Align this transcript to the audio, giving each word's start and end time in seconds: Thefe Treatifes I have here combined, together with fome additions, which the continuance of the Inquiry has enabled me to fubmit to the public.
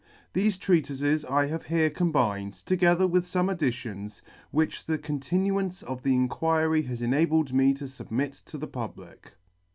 Thefe 0.33 0.57
Treatifes 0.59 1.23
I 1.29 1.45
have 1.45 1.65
here 1.67 1.91
combined, 1.91 2.53
together 2.55 3.05
with 3.05 3.23
fome 3.27 3.51
additions, 3.51 4.23
which 4.49 4.87
the 4.87 4.97
continuance 4.97 5.83
of 5.83 6.01
the 6.01 6.15
Inquiry 6.15 6.81
has 6.87 7.03
enabled 7.03 7.53
me 7.53 7.75
to 7.75 7.83
fubmit 7.83 8.43
to 8.45 8.57
the 8.57 8.65
public. 8.67 9.33